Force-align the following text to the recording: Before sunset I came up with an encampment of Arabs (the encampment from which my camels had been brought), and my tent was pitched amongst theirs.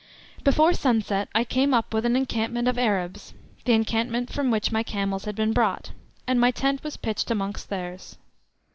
Before 0.43 0.73
sunset 0.73 1.29
I 1.35 1.43
came 1.43 1.75
up 1.75 1.93
with 1.93 2.07
an 2.07 2.15
encampment 2.15 2.67
of 2.67 2.79
Arabs 2.79 3.35
(the 3.65 3.73
encampment 3.73 4.31
from 4.33 4.49
which 4.49 4.71
my 4.71 4.81
camels 4.81 5.25
had 5.25 5.35
been 5.35 5.53
brought), 5.53 5.91
and 6.25 6.39
my 6.41 6.49
tent 6.49 6.83
was 6.83 6.97
pitched 6.97 7.29
amongst 7.29 7.69
theirs. 7.69 8.17